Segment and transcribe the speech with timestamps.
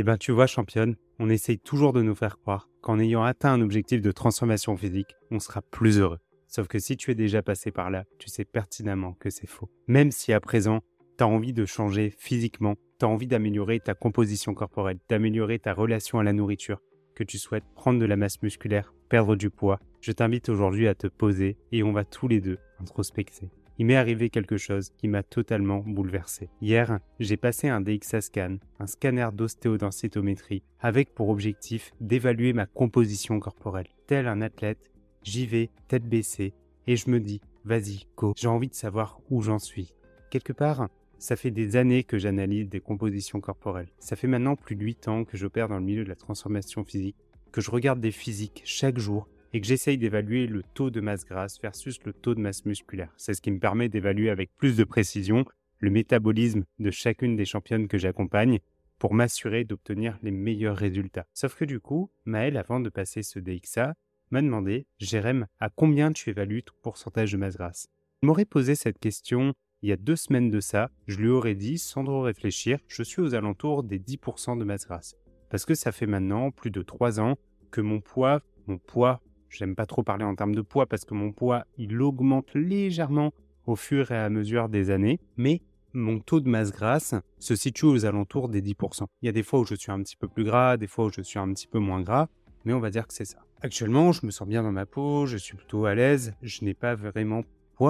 [0.00, 3.52] Eh ben, tu vois, championne, on essaye toujours de nous faire croire qu'en ayant atteint
[3.52, 6.20] un objectif de transformation physique, on sera plus heureux.
[6.48, 9.68] Sauf que si tu es déjà passé par là, tu sais pertinemment que c'est faux.
[9.88, 10.80] Même si à présent,
[11.18, 15.74] tu as envie de changer physiquement, tu as envie d'améliorer ta composition corporelle, d'améliorer ta
[15.74, 16.80] relation à la nourriture,
[17.14, 20.94] que tu souhaites prendre de la masse musculaire, perdre du poids, je t'invite aujourd'hui à
[20.94, 23.50] te poser et on va tous les deux introspecter.
[23.80, 26.50] Il m'est arrivé quelque chose qui m'a totalement bouleversé.
[26.60, 33.40] Hier, j'ai passé un DXA scan, un scanner d'ostéodensitométrie, avec pour objectif d'évaluer ma composition
[33.40, 33.88] corporelle.
[34.06, 34.90] Tel un athlète,
[35.22, 36.52] j'y vais, tête baissée,
[36.86, 39.94] et je me dis, vas-y, go, j'ai envie de savoir où j'en suis.
[40.28, 43.88] Quelque part, ça fait des années que j'analyse des compositions corporelles.
[43.98, 46.84] Ça fait maintenant plus de 8 ans que j'opère dans le milieu de la transformation
[46.84, 47.16] physique,
[47.50, 51.24] que je regarde des physiques chaque jour et que j'essaye d'évaluer le taux de masse
[51.24, 53.12] grasse versus le taux de masse musculaire.
[53.16, 55.44] C'est ce qui me permet d'évaluer avec plus de précision
[55.78, 58.60] le métabolisme de chacune des championnes que j'accompagne
[58.98, 61.26] pour m'assurer d'obtenir les meilleurs résultats.
[61.32, 63.94] Sauf que du coup, Maëlle, avant de passer ce DXA,
[64.30, 67.88] m'a demandé, Jérém, à combien tu évalues ton pourcentage de masse grasse?
[68.22, 71.54] Il m'aurait posé cette question il y a deux semaines de ça, je lui aurais
[71.54, 75.16] dit, sans trop réfléchir, je suis aux alentours des 10% de masse grasse.
[75.48, 77.38] Parce que ça fait maintenant plus de trois ans
[77.70, 81.14] que mon poids, mon poids, j'aime pas trop parler en termes de poids parce que
[81.14, 83.32] mon poids, il augmente légèrement
[83.66, 85.60] au fur et à mesure des années, mais
[85.92, 89.04] mon taux de masse grasse se situe aux alentours des 10%.
[89.22, 91.06] Il y a des fois où je suis un petit peu plus gras, des fois
[91.06, 92.28] où je suis un petit peu moins gras,
[92.64, 93.38] mais on va dire que c'est ça.
[93.62, 96.74] Actuellement, je me sens bien dans ma peau, je suis plutôt à l'aise, je n'ai
[96.74, 97.42] pas vraiment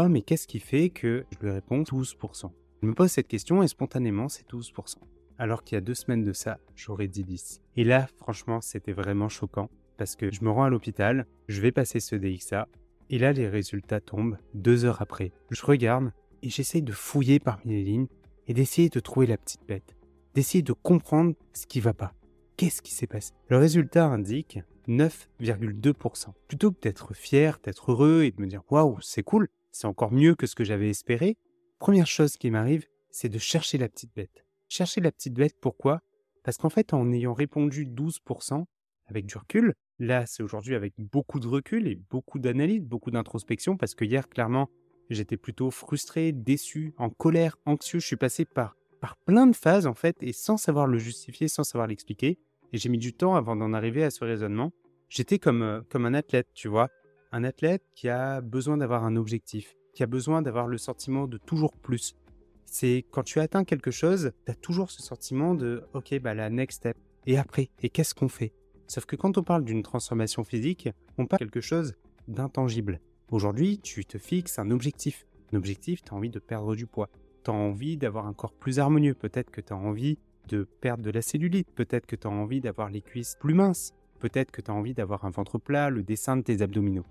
[0.09, 2.51] mais qu'est-ce qui fait que je lui réponds 12%
[2.81, 4.99] Je me pose cette question et spontanément, c'est 12%.
[5.37, 7.61] Alors qu'il y a deux semaines de ça, j'aurais dit 10.
[7.77, 9.69] Et là, franchement, c'était vraiment choquant
[10.01, 12.69] parce que je me rends à l'hôpital, je vais passer ce DXA,
[13.11, 15.31] et là, les résultats tombent deux heures après.
[15.51, 16.11] Je regarde
[16.43, 18.07] et j'essaye de fouiller parmi les lignes
[18.49, 19.95] et d'essayer de trouver la petite bête,
[20.33, 22.15] d'essayer de comprendre ce qui va pas.
[22.57, 23.35] Qu'est-ce qui s'est passé?
[23.49, 26.29] Le résultat indique 9,2%.
[26.49, 30.13] Plutôt que d'être fier, d'être heureux et de me dire waouh, c'est cool, c'est encore
[30.13, 31.37] mieux que ce que j'avais espéré.
[31.79, 34.47] Première chose qui m'arrive, c'est de chercher la petite bête.
[34.67, 36.01] Chercher la petite bête, pourquoi?
[36.43, 38.65] Parce qu'en fait, en ayant répondu 12%
[39.11, 43.77] avec du recul, là, c'est aujourd'hui avec beaucoup de recul et beaucoup d'analyse, beaucoup d'introspection,
[43.77, 44.69] parce que hier, clairement,
[45.11, 48.01] j'étais plutôt frustré, déçu, en colère, anxieux.
[48.01, 51.47] Je suis passé par, par plein de phases, en fait, et sans savoir le justifier,
[51.47, 52.39] sans savoir l'expliquer.
[52.73, 54.73] Et j'ai mis du temps avant d'en arriver à ce raisonnement.
[55.09, 56.89] J'étais comme, euh, comme un athlète, tu vois
[57.33, 61.39] un athlète qui a besoin d'avoir un objectif, qui a besoin d'avoir le sentiment de
[61.39, 62.17] toujours plus.
[62.65, 66.51] C'est quand tu atteins quelque chose, tu as toujours ce sentiment de OK, bah la
[66.51, 66.97] next step.
[67.27, 68.53] Et après, et qu'est-ce qu'on fait?
[68.91, 71.95] Sauf que quand on parle d'une transformation physique, on parle de quelque chose
[72.27, 72.99] d'intangible.
[73.31, 75.29] Aujourd'hui, tu te fixes un objectif.
[75.53, 77.09] Un objectif, tu as envie de perdre du poids.
[77.45, 79.15] Tu as envie d'avoir un corps plus harmonieux.
[79.15, 80.19] Peut-être que tu as envie
[80.49, 81.71] de perdre de la cellulite.
[81.73, 83.95] Peut-être que tu as envie d'avoir les cuisses plus minces.
[84.19, 87.07] Peut-être que tu as envie d'avoir un ventre plat, le dessin de tes abdominaux.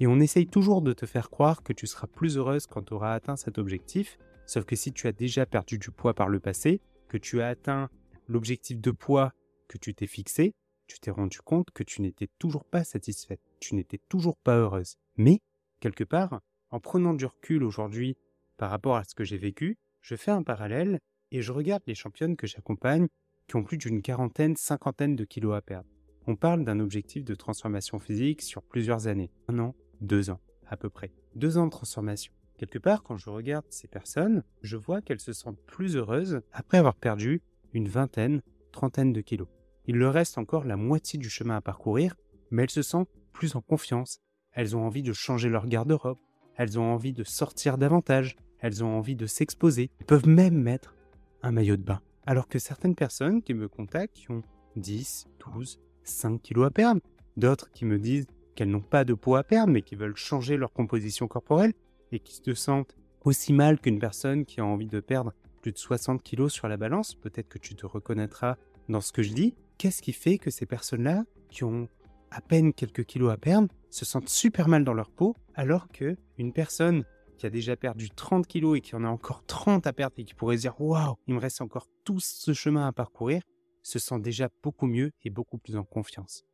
[0.00, 2.92] Et on essaye toujours de te faire croire que tu seras plus heureuse quand tu
[2.92, 6.38] auras atteint cet objectif, sauf que si tu as déjà perdu du poids par le
[6.38, 7.88] passé, que tu as atteint
[8.28, 9.32] l'objectif de poids
[9.68, 10.52] que tu t'es fixé,
[10.86, 14.96] tu t'es rendu compte que tu n'étais toujours pas satisfaite, tu n'étais toujours pas heureuse.
[15.16, 15.40] Mais,
[15.80, 16.40] quelque part,
[16.70, 18.16] en prenant du recul aujourd'hui
[18.56, 21.00] par rapport à ce que j'ai vécu, je fais un parallèle
[21.30, 23.08] et je regarde les championnes que j'accompagne
[23.48, 25.88] qui ont plus d'une quarantaine, cinquantaine de kilos à perdre.
[26.26, 30.76] On parle d'un objectif de transformation physique sur plusieurs années, un an, deux ans à
[30.76, 31.12] peu près.
[31.34, 32.32] Deux ans de transformation.
[32.56, 36.78] Quelque part, quand je regarde ces personnes, je vois qu'elles se sentent plus heureuses après
[36.78, 37.42] avoir perdu
[37.72, 38.40] une vingtaine,
[38.72, 39.48] trentaine de kilos.
[39.86, 42.14] Il leur reste encore la moitié du chemin à parcourir,
[42.50, 44.20] mais elles se sentent plus en confiance.
[44.52, 46.18] Elles ont envie de changer leur garde-robe.
[46.56, 48.36] Elles ont envie de sortir davantage.
[48.60, 49.90] Elles ont envie de s'exposer.
[49.98, 50.94] Elles peuvent même mettre
[51.42, 52.00] un maillot de bain.
[52.26, 54.42] Alors que certaines personnes qui me contactent, ont
[54.76, 57.00] 10, 12, 5 kilos à perdre,
[57.36, 60.56] d'autres qui me disent qu'elles n'ont pas de poids à perdre, mais qui veulent changer
[60.56, 61.74] leur composition corporelle
[62.12, 65.78] et qui se sentent aussi mal qu'une personne qui a envie de perdre plus de
[65.78, 68.56] 60 kilos sur la balance, peut-être que tu te reconnaîtras
[68.88, 69.54] dans ce que je dis.
[69.78, 71.88] Qu'est-ce qui fait que ces personnes-là, qui ont
[72.30, 76.16] à peine quelques kilos à perdre, se sentent super mal dans leur peau, alors que
[76.38, 77.04] une personne
[77.38, 80.24] qui a déjà perdu 30 kilos et qui en a encore 30 à perdre et
[80.24, 83.42] qui pourrait dire waouh, il me reste encore tout ce chemin à parcourir,
[83.82, 86.44] se sent déjà beaucoup mieux et beaucoup plus en confiance.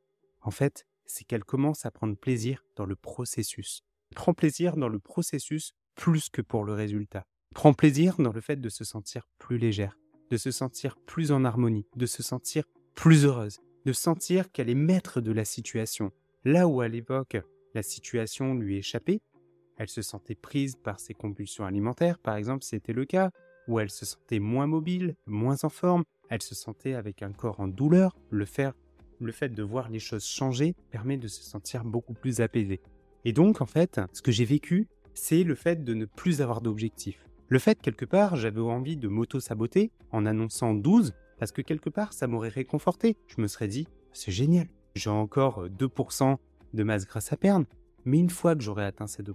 [0.43, 3.83] En fait, c'est qu'elle commence à prendre plaisir dans le processus.
[4.15, 7.25] prend plaisir dans le processus plus que pour le résultat.
[7.55, 9.99] prend plaisir dans le fait de se sentir plus légère,
[10.31, 12.65] de se sentir plus en harmonie, de se sentir
[13.01, 16.13] plus heureuse, de sentir qu'elle est maître de la situation.
[16.45, 17.39] Là où à l'époque,
[17.75, 19.23] la situation lui échappait,
[19.79, 23.31] elle se sentait prise par ses compulsions alimentaires, par exemple, c'était le cas,
[23.69, 27.61] où elle se sentait moins mobile, moins en forme, elle se sentait avec un corps
[27.61, 28.15] en douleur.
[28.29, 28.75] Le, faire,
[29.19, 32.83] le fait de voir les choses changer permet de se sentir beaucoup plus apaisé.
[33.25, 36.61] Et donc, en fait, ce que j'ai vécu, c'est le fait de ne plus avoir
[36.61, 37.25] d'objectif.
[37.49, 42.13] Le fait, quelque part, j'avais envie de m'auto-saboter en annonçant 12, parce que quelque part,
[42.13, 43.17] ça m'aurait réconforté.
[43.27, 46.37] Je me serais dit, c'est génial, j'ai encore 2%
[46.75, 47.65] de masse grasse à perdre,
[48.05, 49.33] mais une fois que j'aurai atteint ces 2%,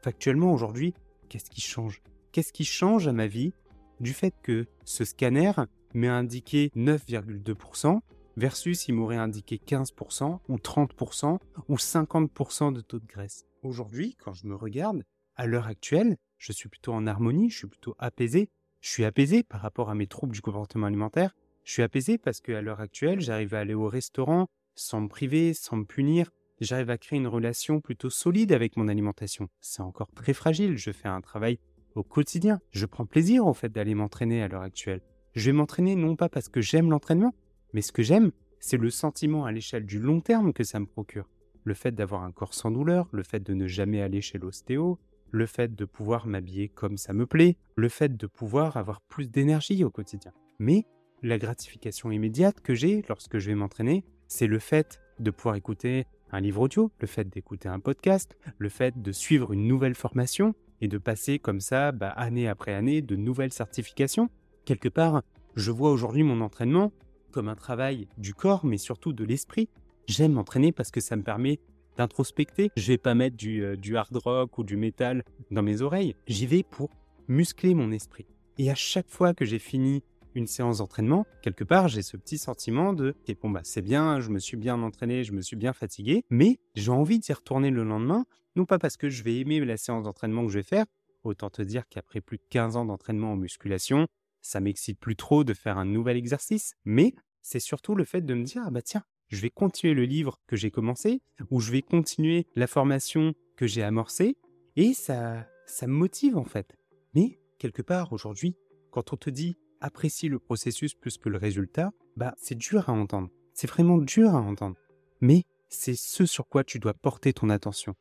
[0.00, 0.94] factuellement aujourd'hui,
[1.28, 2.02] qu'est-ce qui change?
[2.30, 3.52] Qu'est-ce qui change à ma vie
[3.98, 5.50] du fait que ce scanner
[5.92, 7.98] m'ait indiqué 9,2%
[8.36, 11.38] versus il m'aurait indiqué 15% ou 30%
[11.68, 13.44] ou 50% de taux de graisse?
[13.64, 15.02] Aujourd'hui, quand je me regarde,
[15.34, 18.50] à l'heure actuelle, je suis plutôt en harmonie, je suis plutôt apaisé.
[18.84, 21.34] Je suis apaisé par rapport à mes troubles du comportement alimentaire.
[21.64, 25.54] Je suis apaisé parce qu'à l'heure actuelle, j'arrive à aller au restaurant sans me priver,
[25.54, 26.30] sans me punir.
[26.60, 29.48] J'arrive à créer une relation plutôt solide avec mon alimentation.
[29.62, 30.76] C'est encore très fragile.
[30.76, 31.58] Je fais un travail
[31.94, 32.60] au quotidien.
[32.72, 35.00] Je prends plaisir au fait d'aller m'entraîner à l'heure actuelle.
[35.34, 37.32] Je vais m'entraîner non pas parce que j'aime l'entraînement,
[37.72, 40.86] mais ce que j'aime, c'est le sentiment à l'échelle du long terme que ça me
[40.86, 41.30] procure.
[41.64, 44.98] Le fait d'avoir un corps sans douleur, le fait de ne jamais aller chez l'ostéo,
[45.34, 49.28] le fait de pouvoir m'habiller comme ça me plaît, le fait de pouvoir avoir plus
[49.28, 50.30] d'énergie au quotidien.
[50.60, 50.86] Mais
[51.22, 56.06] la gratification immédiate que j'ai lorsque je vais m'entraîner, c'est le fait de pouvoir écouter
[56.30, 60.54] un livre audio, le fait d'écouter un podcast, le fait de suivre une nouvelle formation
[60.80, 64.30] et de passer comme ça, bah, année après année, de nouvelles certifications.
[64.64, 65.24] Quelque part,
[65.56, 66.92] je vois aujourd'hui mon entraînement
[67.32, 69.68] comme un travail du corps, mais surtout de l'esprit.
[70.06, 71.58] J'aime m'entraîner parce que ça me permet
[71.96, 72.70] d'introspecter.
[72.76, 76.14] Je vais pas mettre du, euh, hard rock ou du métal dans mes oreilles.
[76.26, 76.90] J'y vais pour
[77.28, 78.26] muscler mon esprit.
[78.58, 80.02] Et à chaque fois que j'ai fini
[80.34, 84.30] une séance d'entraînement, quelque part, j'ai ce petit sentiment de bon bah c'est bien, je
[84.30, 87.84] me suis bien entraîné, je me suis bien fatigué, mais j'ai envie d'y retourner le
[87.84, 88.24] lendemain,
[88.56, 90.86] non pas parce que je vais aimer la séance d'entraînement que je vais faire,
[91.22, 94.06] autant te dire qu'après plus de 15 ans d'entraînement en musculation,
[94.42, 98.34] ça m'excite plus trop de faire un nouvel exercice, mais c'est surtout le fait de
[98.34, 101.72] me dire ah bah tiens, je vais continuer le livre que j'ai commencé ou je
[101.72, 104.36] vais continuer la formation que j'ai amorcée
[104.76, 106.76] et ça ça me motive en fait.
[107.14, 108.56] Mais quelque part aujourd'hui,
[108.90, 112.92] quand on te dit apprécie le processus plus que le résultat, bah c'est dur à
[112.92, 113.28] entendre.
[113.52, 114.76] C'est vraiment dur à entendre.
[115.20, 117.94] Mais c'est ce sur quoi tu dois porter ton attention.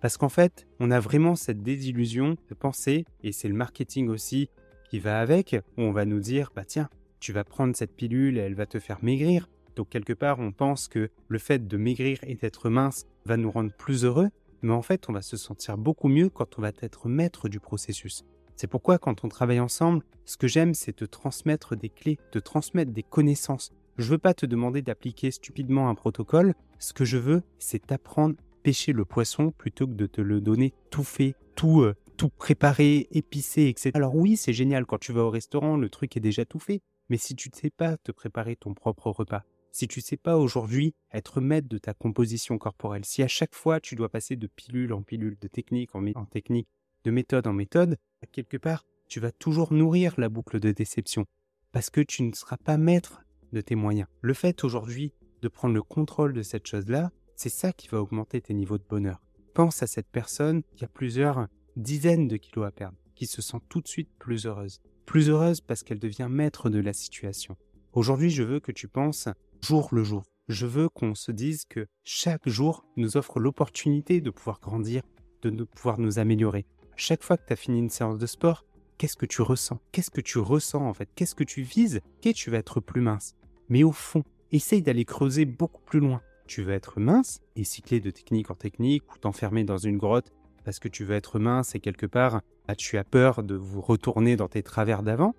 [0.00, 4.48] Parce qu'en fait, on a vraiment cette désillusion de penser, et c'est le marketing aussi
[4.88, 6.88] qui va avec, où on va nous dire, bah tiens,
[7.20, 9.48] tu vas prendre cette pilule et elle va te faire maigrir.
[9.76, 13.50] Donc quelque part, on pense que le fait de maigrir et d'être mince va nous
[13.50, 14.28] rendre plus heureux,
[14.62, 17.60] mais en fait, on va se sentir beaucoup mieux quand on va être maître du
[17.60, 18.24] processus.
[18.56, 22.38] C'est pourquoi quand on travaille ensemble, ce que j'aime, c'est te transmettre des clés, te
[22.38, 23.72] transmettre des connaissances.
[23.96, 28.34] Je veux pas te demander d'appliquer stupidement un protocole, ce que je veux, c'est t'apprendre
[28.38, 32.28] à pêcher le poisson plutôt que de te le donner tout fait, tout, euh, tout
[32.28, 33.92] préparé, épicé, etc.
[33.94, 36.82] Alors oui, c'est génial quand tu vas au restaurant, le truc est déjà tout fait.
[37.08, 40.16] Mais si tu ne sais pas te préparer ton propre repas, si tu ne sais
[40.16, 44.36] pas aujourd'hui être maître de ta composition corporelle, si à chaque fois tu dois passer
[44.36, 46.68] de pilule en pilule, de technique en, en technique,
[47.04, 47.96] de méthode en méthode,
[48.32, 51.26] quelque part, tu vas toujours nourrir la boucle de déception,
[51.72, 53.22] parce que tu ne seras pas maître
[53.52, 54.08] de tes moyens.
[54.20, 55.12] Le fait aujourd'hui
[55.42, 58.84] de prendre le contrôle de cette chose-là, c'est ça qui va augmenter tes niveaux de
[58.88, 59.22] bonheur.
[59.54, 63.58] Pense à cette personne qui a plusieurs dizaines de kilos à perdre, qui se sent
[63.68, 64.80] tout de suite plus heureuse
[65.10, 67.56] plus heureuse parce qu'elle devient maître de la situation.
[67.94, 69.28] Aujourd'hui, je veux que tu penses
[69.62, 70.22] jour le jour.
[70.48, 75.02] Je veux qu'on se dise que chaque jour nous offre l'opportunité de pouvoir grandir,
[75.42, 76.66] de pouvoir nous améliorer.
[76.96, 78.64] Chaque fois que tu as fini une séance de sport,
[78.98, 79.78] qu'est-ce que tu ressens?
[79.92, 81.08] Qu'est-ce que tu ressens en fait?
[81.14, 82.00] Qu'est-ce que tu vises?
[82.20, 83.36] Qu'est-ce que tu vas être plus mince?
[83.68, 86.20] Mais au fond, essaye d'aller creuser beaucoup plus loin.
[86.46, 90.32] Tu veux être mince et cycler de technique en technique ou t'enfermer dans une grotte
[90.64, 93.80] parce que tu veux être mince et quelque part, ah, tu as peur de vous
[93.80, 95.34] retourner dans tes travers d'avant?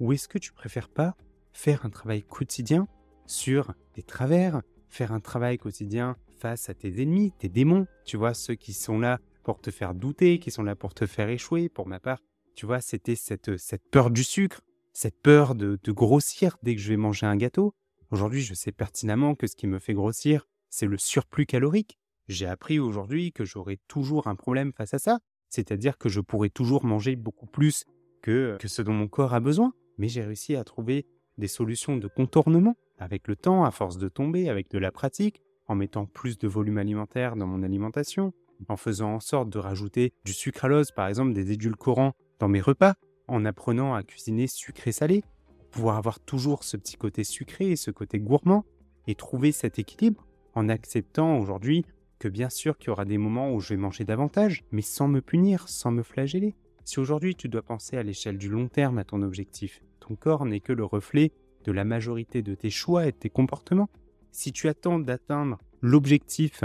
[0.00, 1.14] Ou est-ce que tu préfères pas
[1.52, 2.88] faire un travail quotidien
[3.30, 8.34] sur tes travers, faire un travail quotidien face à tes ennemis, tes démons, tu vois,
[8.34, 11.68] ceux qui sont là pour te faire douter, qui sont là pour te faire échouer,
[11.68, 12.18] pour ma part,
[12.56, 14.60] tu vois, c'était cette, cette peur du sucre,
[14.92, 17.74] cette peur de, de grossir dès que je vais manger un gâteau.
[18.10, 21.98] Aujourd'hui, je sais pertinemment que ce qui me fait grossir, c'est le surplus calorique.
[22.28, 26.50] J'ai appris aujourd'hui que j'aurai toujours un problème face à ça, c'est-à-dire que je pourrais
[26.50, 27.84] toujours manger beaucoup plus
[28.22, 29.72] que, que ce dont mon corps a besoin.
[29.98, 31.06] Mais j'ai réussi à trouver
[31.38, 35.42] des solutions de contournement avec le temps, à force de tomber, avec de la pratique,
[35.66, 38.32] en mettant plus de volume alimentaire dans mon alimentation,
[38.68, 42.94] en faisant en sorte de rajouter du sucralose, par exemple des édulcorants, dans mes repas,
[43.26, 45.24] en apprenant à cuisiner sucré-salé,
[45.70, 48.64] pouvoir avoir toujours ce petit côté sucré et ce côté gourmand,
[49.06, 51.84] et trouver cet équilibre en acceptant aujourd'hui
[52.18, 55.08] que bien sûr qu'il y aura des moments où je vais manger davantage, mais sans
[55.08, 56.54] me punir, sans me flageller.
[56.84, 60.44] Si aujourd'hui tu dois penser à l'échelle du long terme à ton objectif, ton corps
[60.44, 61.32] n'est que le reflet
[61.64, 63.90] de la majorité de tes choix et de tes comportements.
[64.32, 66.64] Si tu attends d'atteindre l'objectif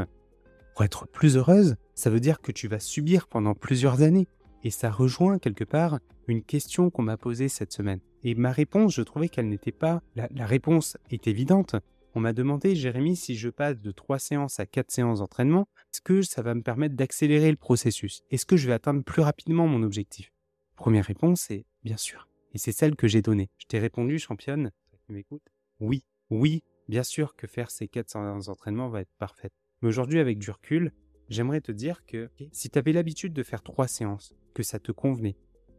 [0.73, 4.27] pour être plus heureuse, ça veut dire que tu vas subir pendant plusieurs années.
[4.63, 7.99] Et ça rejoint quelque part une question qu'on m'a posée cette semaine.
[8.23, 10.01] Et ma réponse, je trouvais qu'elle n'était pas...
[10.15, 11.75] La, réponse est évidente.
[12.15, 16.01] On m'a demandé, Jérémy, si je passe de 3 séances à 4 séances d'entraînement, est-ce
[16.01, 18.23] que ça va me permettre d'accélérer le processus?
[18.31, 20.33] Est-ce que je vais atteindre plus rapidement mon objectif?
[20.75, 22.27] Première réponse est bien sûr.
[22.53, 23.49] Et c'est celle que j'ai donnée.
[23.57, 24.71] Je t'ai répondu, championne,
[25.05, 25.47] tu m'écoutes?
[25.79, 29.51] Oui, oui, bien sûr que faire ces 4 séances d'entraînement va être parfait.
[29.81, 30.91] Mais aujourd'hui, avec du recul,
[31.29, 34.91] j'aimerais te dire que si tu avais l'habitude de faire 3 séances, que ça te
[34.91, 35.37] convenait,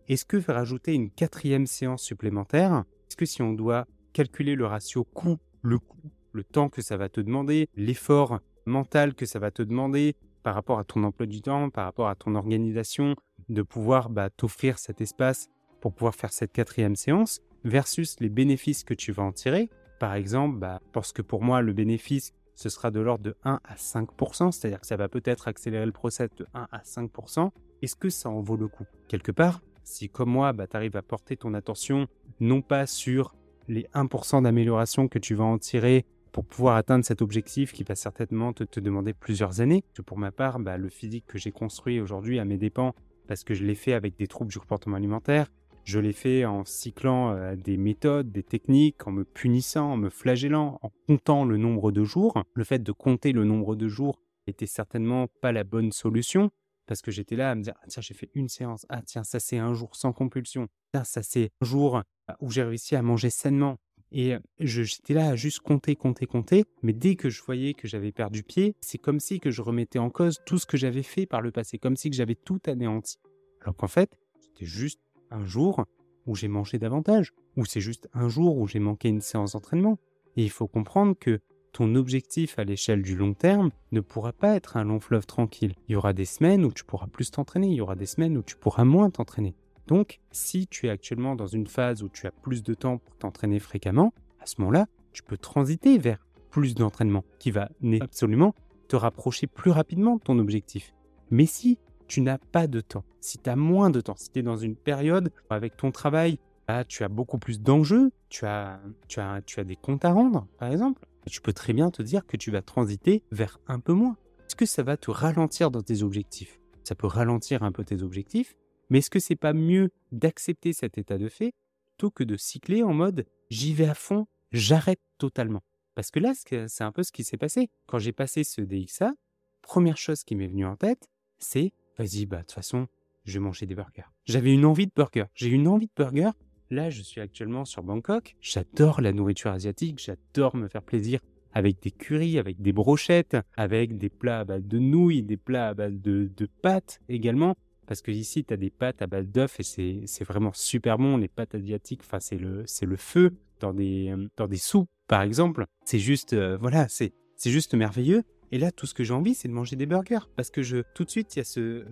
[0.08, 5.04] est-ce que rajouter une quatrième séance supplémentaire, est-ce que si on doit calculer le ratio
[5.04, 9.50] coût, le coût, le temps que ça va te demander, l'effort mental que ça va
[9.50, 13.16] te demander par rapport à ton emploi du temps, par rapport à ton organisation,
[13.48, 15.48] de pouvoir bah, t'offrir cet espace
[15.80, 19.70] pour pouvoir faire cette quatrième séance, versus les bénéfices que tu vas en tirer.
[19.98, 23.60] Par exemple, bah, parce que pour moi, le bénéfice, ce sera de l'ordre de 1
[23.64, 27.50] à 5%, c'est-à-dire que ça va peut-être accélérer le process de 1 à 5%.
[27.82, 28.86] Est-ce que ça en vaut le coup?
[29.08, 32.06] Quelque part, si comme moi, bah, tu arrives à porter ton attention
[32.40, 33.34] non pas sur
[33.68, 37.94] les 1% d'amélioration que tu vas en tirer pour pouvoir atteindre cet objectif qui va
[37.94, 39.84] certainement te, demander plusieurs années.
[40.04, 42.94] Pour ma part, bah, le physique que j'ai construit aujourd'hui à mes dépens,
[43.26, 45.50] parce que je l'ai fait avec des troubles du comportement alimentaire,
[45.86, 50.10] je l'ai fait en cyclant euh, des méthodes, des techniques, en me punissant, en me
[50.10, 52.42] flagellant, en comptant le nombre de jours.
[52.54, 56.50] Le fait de compter le nombre de jours était certainement pas la bonne solution
[56.86, 58.84] parce que j'étais là à me dire ah, tiens j'ai fait une séance.
[58.88, 60.66] Ah tiens ça c'est un jour sans compulsion.
[60.92, 63.76] Tiens ça c'est un jour bah, où j'ai réussi à manger sainement.
[64.10, 66.64] Et j'étais là à juste compter compter compter.
[66.82, 70.00] Mais dès que je voyais que j'avais perdu pied c'est comme si que je remettais
[70.00, 71.78] en cause tout ce que j'avais fait par le passé.
[71.78, 73.18] Comme si que j'avais tout anéanti.
[73.60, 75.84] Alors qu'en fait c'était juste un jour
[76.26, 79.98] où j'ai mangé davantage ou c'est juste un jour où j'ai manqué une séance d'entraînement
[80.36, 81.40] et il faut comprendre que
[81.72, 85.74] ton objectif à l'échelle du long terme ne pourra pas être un long fleuve tranquille.
[85.88, 88.38] Il y aura des semaines où tu pourras plus t'entraîner, il y aura des semaines
[88.38, 89.54] où tu pourras moins t'entraîner.
[89.86, 93.16] Donc, si tu es actuellement dans une phase où tu as plus de temps pour
[93.16, 97.68] t'entraîner fréquemment, à ce moment-là, tu peux transiter vers plus d'entraînement qui va
[98.00, 98.54] absolument
[98.88, 100.94] te rapprocher plus rapidement de ton objectif.
[101.30, 104.38] Mais si tu n'as pas de temps, si tu as moins de temps, si tu
[104.40, 108.80] es dans une période avec ton travail, bah, tu as beaucoup plus d'enjeux, tu as,
[109.08, 112.02] tu, as, tu as des comptes à rendre, par exemple, tu peux très bien te
[112.02, 114.16] dire que tu vas transiter vers un peu moins.
[114.46, 116.60] Est-ce que ça va te ralentir dans tes objectifs?
[116.84, 118.54] Ça peut ralentir un peu tes objectifs,
[118.90, 121.52] mais est-ce que c'est pas mieux d'accepter cet état de fait
[121.86, 125.62] plutôt que de cycler en mode j'y vais à fond, j'arrête totalement
[125.94, 127.70] Parce que là, c'est un peu ce qui s'est passé.
[127.86, 129.14] Quand j'ai passé ce DXA,
[129.62, 131.08] première chose qui m'est venue en tête,
[131.38, 132.86] c'est vas-y, bah de toute façon,
[133.24, 134.10] je vais manger des burgers.
[134.24, 135.24] J'avais une envie de burger.
[135.34, 136.30] J'ai une envie de burger
[136.70, 138.34] Là, je suis actuellement sur Bangkok.
[138.40, 140.00] J'adore la nourriture asiatique.
[140.00, 141.20] J'adore me faire plaisir
[141.52, 145.68] avec des currys, avec des brochettes, avec des plats à base de nouilles, des plats
[145.68, 146.28] à base de,
[146.62, 147.54] pâtes également.
[147.86, 151.16] Parce que ici, tu as des pâtes à base d'œufs et c'est vraiment super bon.
[151.16, 155.66] Les pâtes asiatiques, c'est le, le feu dans des, dans des soupes, par exemple.
[155.84, 157.12] C'est juste, euh, voilà, c'est
[157.44, 158.24] juste merveilleux.
[158.52, 160.28] Et là, tout ce que j'ai envie, c'est de manger des burgers.
[160.36, 161.84] Parce que je, tout de suite, il y a ce,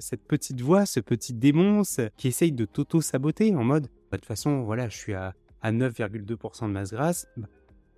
[0.00, 1.82] cette petite voix, ce petit démon
[2.16, 6.66] qui essaye de t'auto-saboter en mode bah, de toute façon, voilà, je suis à, 9,2%
[6.66, 7.26] de masse grasse.
[7.36, 7.46] Bah,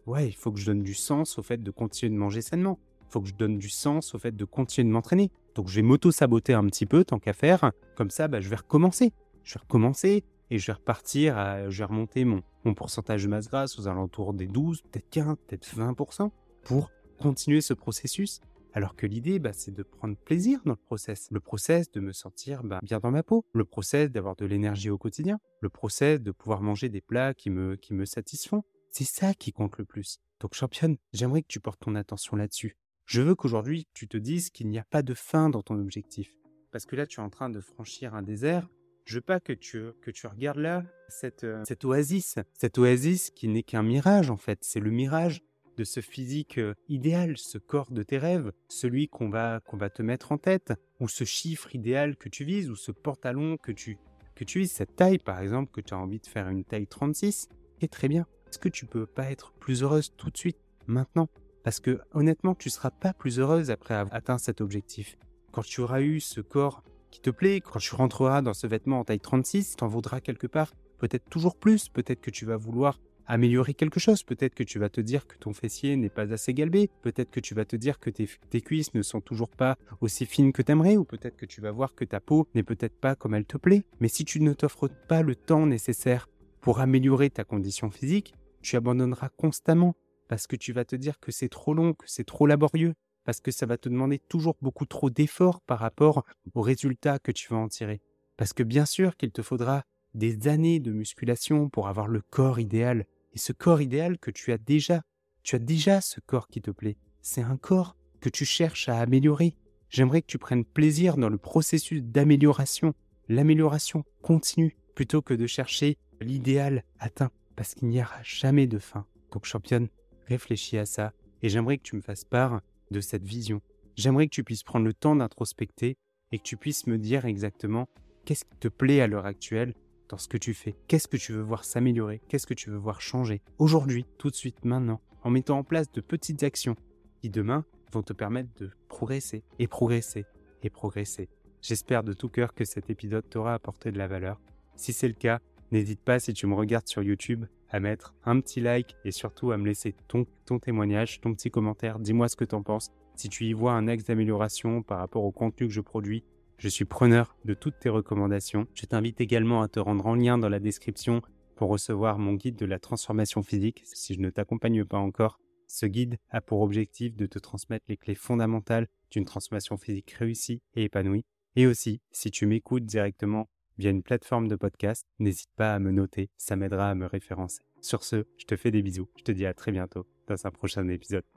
[0.07, 2.79] ouais, il faut que je donne du sens au fait de continuer de manger sainement.
[3.09, 5.31] Il faut que je donne du sens au fait de continuer de m'entraîner.
[5.55, 7.73] Donc je vais m'auto-saboter un petit peu, tant qu'à faire.
[7.97, 9.13] Comme ça, bah, je vais recommencer.
[9.43, 11.37] Je vais recommencer et je vais repartir,
[11.69, 15.37] je vais remonter mon, mon pourcentage de masse grasse aux alentours des 12, peut-être 15,
[15.47, 16.31] peut-être 20%
[16.65, 16.91] pour
[17.25, 18.43] continuer ce processus
[18.75, 21.29] alors que l'idée, bah, c'est de prendre plaisir dans le process.
[21.31, 23.47] Le process de me sentir bah, bien dans ma peau.
[23.55, 25.39] Le process d'avoir de l'énergie au quotidien.
[25.61, 28.63] Le process de pouvoir manger des plats qui me, qui me satisfont.
[28.91, 30.19] C'est ça qui compte le plus.
[30.41, 32.77] Donc championne, j'aimerais que tu portes ton attention là-dessus.
[33.07, 36.31] Je veux qu'aujourd'hui, tu te dises qu'il n'y a pas de fin dans ton objectif.
[36.73, 38.69] Parce que là, tu es en train de franchir un désert.
[39.07, 42.39] Je veux pas que tu, que tu regardes là cette, euh, cette oasis.
[42.53, 44.59] Cette oasis qui n'est qu'un mirage, en fait.
[44.63, 45.43] C'est le mirage
[45.77, 49.91] de ce physique euh, idéal, ce corps de tes rêves, celui qu'on va, qu'on va
[49.91, 53.73] te mettre en tête, ou ce chiffre idéal que tu vises, ou ce pantalon que
[53.73, 53.99] tu,
[54.35, 56.87] que tu vises, cette taille par exemple, que tu as envie de faire une taille
[56.87, 57.49] 36,
[57.81, 58.27] et très bien.
[58.49, 61.29] Est-ce que tu peux pas être plus heureuse tout de suite, maintenant?
[61.63, 65.17] Parce que honnêtement, tu seras pas plus heureuse après avoir atteint cet objectif.
[65.51, 69.01] Quand tu auras eu ce corps qui te plaît, quand tu rentreras dans ce vêtement
[69.01, 72.99] en taille 36, t'en vaudras quelque part peut-être toujours plus, peut-être que tu vas vouloir
[73.27, 74.23] améliorer quelque chose.
[74.23, 76.91] Peut-être que tu vas te dire que ton fessier n'est pas assez galbé.
[77.03, 80.53] Peut-être que tu vas te dire que tes, cuisses ne sont toujours pas aussi fines
[80.53, 80.97] que t'aimerais.
[80.97, 83.57] Ou peut-être que tu vas voir que ta peau n'est peut-être pas comme elle te
[83.57, 83.85] plaît.
[84.01, 86.29] Mais si tu ne t'offres pas le temps nécessaire
[86.61, 89.95] pour améliorer ta condition physique, tu abandonneras constamment
[90.29, 93.41] parce que tu vas te dire que c'est trop long, que c'est trop laborieux, parce
[93.41, 97.53] que ça va te demander toujours beaucoup trop d'efforts par rapport aux résultats que tu
[97.53, 98.01] vas en tirer.
[98.37, 102.61] Parce que bien sûr qu'il te faudra des années de musculation pour avoir le corps
[102.61, 103.07] idéal.
[103.35, 105.03] Et ce corps idéal que tu as déjà,
[105.43, 106.97] tu as déjà ce corps qui te plaît.
[107.21, 109.57] C'est un corps que tu cherches à améliorer.
[109.91, 112.95] J'aimerais que tu prennes plaisir dans le processus d'amélioration,
[113.29, 119.07] l'amélioration continue, plutôt que de chercher l'idéal atteint, parce qu'il n'y aura jamais de fin.
[119.33, 119.89] Donc championne,
[120.27, 121.13] réfléchis à ça,
[121.43, 122.61] et j'aimerais que tu me fasses part
[122.91, 123.61] de cette vision.
[123.97, 125.97] J'aimerais que tu puisses prendre le temps d'introspecter
[126.33, 127.89] et que tu puisses me dire exactement
[128.25, 129.75] qu'est-ce qui te plaît à l'heure actuelle
[130.21, 130.75] ce que tu fais.
[130.89, 132.21] Qu'est-ce que tu veux voir s'améliorer?
[132.29, 133.43] Qu'est-ce que tu veux voir changer?
[133.59, 136.77] Aujourd'hui, tout de suite, maintenant, en mettant en place de petites actions
[137.21, 140.25] qui demain vont te permettre de progresser et progresser
[140.63, 141.29] et progresser.
[141.63, 144.41] J'espère de tout cœur que cet épisode t'aura apporté de la valeur.
[144.77, 145.41] Si c'est le cas,
[145.71, 149.51] n'hésite pas si tu me regardes sur YouTube à mettre un petit like et surtout
[149.51, 151.99] à me laisser ton, ton témoignage, ton petit commentaire.
[151.99, 152.91] Dis-moi ce que tu en penses.
[153.17, 156.25] Si tu y vois un axe d'amélioration par rapport au contenu que je produis,
[156.59, 158.67] je suis preneur de toutes tes recommandations.
[158.75, 161.23] Je t'invite également à te rendre en lien dans la description
[161.57, 165.41] pour recevoir mon guide de la transformation physique si je ne t'accompagne pas encore.
[165.67, 170.63] Ce guide a pour objectif de te transmettre les clés fondamentales d'une transformation physique réussie
[170.75, 171.25] et épanouie.
[171.57, 175.91] Et aussi, si tu m'écoutes directement via une plateforme de podcast, n'hésite pas à me
[175.91, 177.63] noter, ça m'aidera à me référencer.
[177.81, 180.51] Sur ce, je te fais des bisous, je te dis à très bientôt dans un
[180.51, 181.34] prochain épisode.